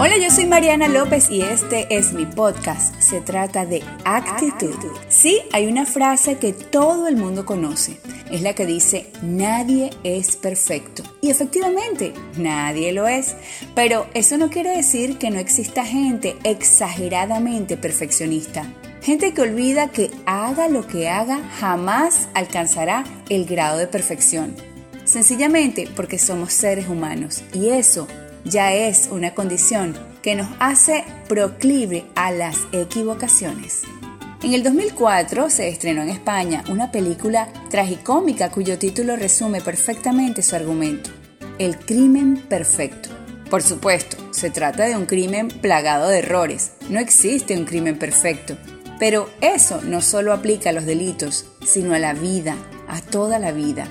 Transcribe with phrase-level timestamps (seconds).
[0.00, 3.00] Hola, yo soy Mariana López y este es mi podcast.
[3.00, 4.74] Se trata de actitud.
[5.08, 8.00] Sí, hay una frase que todo el mundo conoce.
[8.30, 11.04] Es la que dice, nadie es perfecto.
[11.20, 13.36] Y efectivamente, nadie lo es.
[13.76, 18.66] Pero eso no quiere decir que no exista gente exageradamente perfeccionista.
[19.02, 24.71] Gente que olvida que haga lo que haga, jamás alcanzará el grado de perfección.
[25.12, 28.08] Sencillamente porque somos seres humanos y eso
[28.46, 33.82] ya es una condición que nos hace proclive a las equivocaciones.
[34.42, 40.56] En el 2004 se estrenó en España una película tragicómica cuyo título resume perfectamente su
[40.56, 41.10] argumento,
[41.58, 43.10] El crimen perfecto.
[43.50, 48.56] Por supuesto, se trata de un crimen plagado de errores, no existe un crimen perfecto,
[48.98, 52.56] pero eso no solo aplica a los delitos, sino a la vida,
[52.88, 53.86] a toda la vida.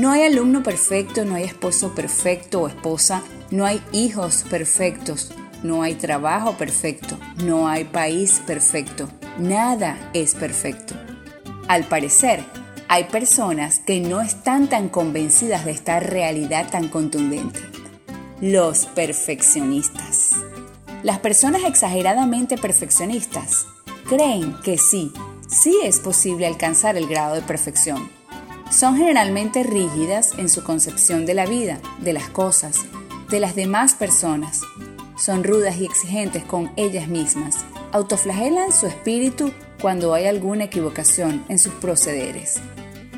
[0.00, 5.30] No hay alumno perfecto, no hay esposo perfecto o esposa, no hay hijos perfectos,
[5.62, 10.94] no hay trabajo perfecto, no hay país perfecto, nada es perfecto.
[11.68, 12.42] Al parecer,
[12.88, 17.60] hay personas que no están tan convencidas de esta realidad tan contundente.
[18.40, 20.30] Los perfeccionistas.
[21.02, 23.66] Las personas exageradamente perfeccionistas
[24.08, 25.12] creen que sí,
[25.46, 28.18] sí es posible alcanzar el grado de perfección
[28.70, 32.76] son generalmente rígidas en su concepción de la vida, de las cosas,
[33.28, 34.62] de las demás personas.
[35.18, 37.58] Son rudas y exigentes con ellas mismas.
[37.92, 42.60] Autoflagelan su espíritu cuando hay alguna equivocación en sus procederes.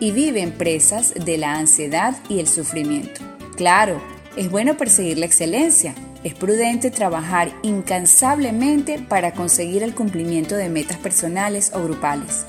[0.00, 3.20] Y viven presas de la ansiedad y el sufrimiento.
[3.56, 4.02] Claro,
[4.36, 5.94] es bueno perseguir la excelencia.
[6.24, 12.46] Es prudente trabajar incansablemente para conseguir el cumplimiento de metas personales o grupales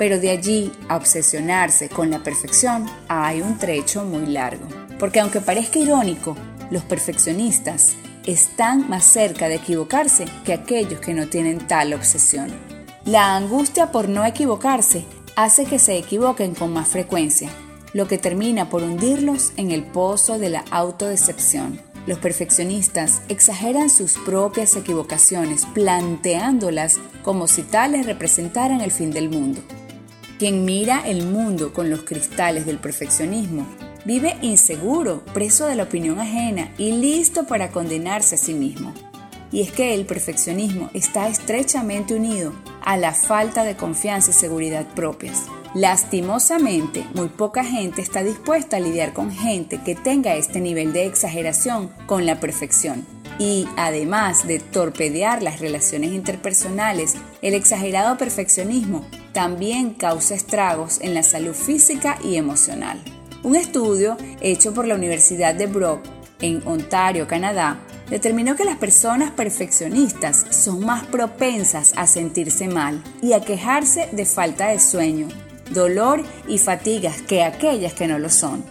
[0.00, 4.66] pero de allí a obsesionarse con la perfección hay un trecho muy largo.
[4.98, 6.38] Porque aunque parezca irónico,
[6.70, 12.50] los perfeccionistas están más cerca de equivocarse que aquellos que no tienen tal obsesión.
[13.04, 15.04] La angustia por no equivocarse
[15.36, 17.50] hace que se equivoquen con más frecuencia,
[17.92, 21.78] lo que termina por hundirlos en el pozo de la autodecepción.
[22.06, 29.60] Los perfeccionistas exageran sus propias equivocaciones, planteándolas como si tales representaran el fin del mundo.
[30.40, 33.66] Quien mira el mundo con los cristales del perfeccionismo
[34.06, 38.94] vive inseguro, preso de la opinión ajena y listo para condenarse a sí mismo.
[39.52, 44.86] Y es que el perfeccionismo está estrechamente unido a la falta de confianza y seguridad
[44.94, 45.42] propias.
[45.74, 51.04] Lastimosamente, muy poca gente está dispuesta a lidiar con gente que tenga este nivel de
[51.04, 53.04] exageración con la perfección.
[53.38, 61.22] Y además de torpedear las relaciones interpersonales, el exagerado perfeccionismo también causa estragos en la
[61.22, 63.00] salud física y emocional.
[63.42, 66.00] Un estudio hecho por la Universidad de Brock
[66.40, 73.32] en Ontario, Canadá, determinó que las personas perfeccionistas son más propensas a sentirse mal y
[73.32, 75.28] a quejarse de falta de sueño,
[75.70, 78.64] dolor y fatigas que aquellas que no lo son.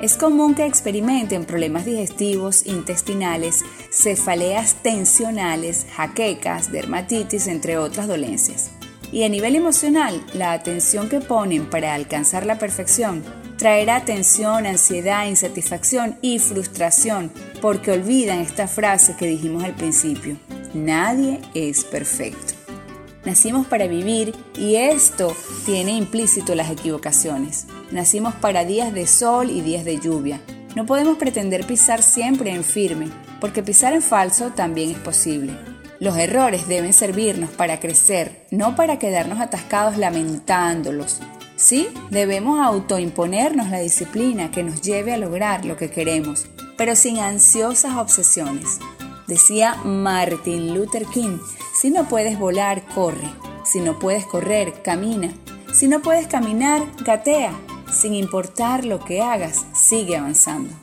[0.00, 8.72] Es común que experimenten problemas digestivos, intestinales, cefaleas tensionales, jaquecas, dermatitis, entre otras dolencias.
[9.12, 13.22] Y a nivel emocional, la atención que ponen para alcanzar la perfección
[13.58, 17.30] traerá tensión, ansiedad, insatisfacción y frustración
[17.60, 20.36] porque olvidan esta frase que dijimos al principio.
[20.74, 22.54] Nadie es perfecto.
[23.24, 27.66] Nacimos para vivir y esto tiene implícito las equivocaciones.
[27.92, 30.40] Nacimos para días de sol y días de lluvia.
[30.74, 35.71] No podemos pretender pisar siempre en firme, porque pisar en falso también es posible.
[36.02, 41.20] Los errores deben servirnos para crecer, no para quedarnos atascados lamentándolos.
[41.54, 46.46] Sí, debemos autoimponernos la disciplina que nos lleve a lograr lo que queremos,
[46.76, 48.80] pero sin ansiosas obsesiones.
[49.28, 51.38] Decía Martin Luther King,
[51.80, 53.30] si no puedes volar, corre.
[53.64, 55.32] Si no puedes correr, camina.
[55.72, 57.52] Si no puedes caminar, gatea.
[57.92, 60.74] Sin importar lo que hagas, sigue avanzando.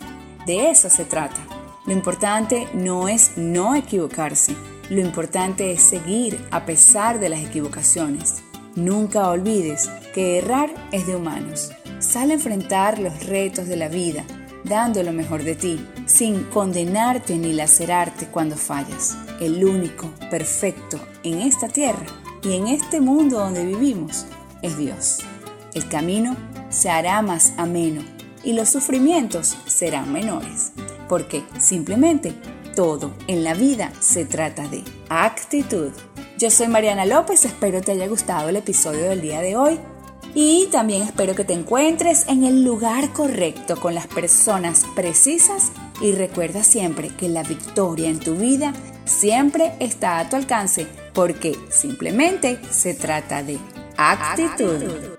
[0.46, 1.42] De eso se trata.
[1.86, 4.56] Lo importante no es no equivocarse,
[4.90, 8.44] lo importante es seguir a pesar de las equivocaciones.
[8.76, 11.72] Nunca olvides que errar es de humanos.
[12.00, 14.24] Sale a enfrentar los retos de la vida,
[14.64, 19.18] dando lo mejor de ti, sin condenarte ni lacerarte cuando fallas.
[19.40, 22.06] El único, perfecto en esta tierra
[22.42, 24.26] y en este mundo donde vivimos
[24.62, 25.20] es Dios.
[25.74, 26.36] El camino
[26.70, 28.02] se hará más ameno
[28.44, 30.72] y los sufrimientos serán menores,
[31.08, 32.34] porque simplemente
[32.76, 35.92] todo en la vida se trata de actitud.
[36.38, 39.80] Yo soy Mariana López, espero te haya gustado el episodio del día de hoy
[40.34, 45.72] y también espero que te encuentres en el lugar correcto con las personas precisas
[46.02, 48.74] y recuerda siempre que la victoria en tu vida
[49.06, 53.58] siempre está a tu alcance porque simplemente se trata de
[53.98, 55.19] actitud.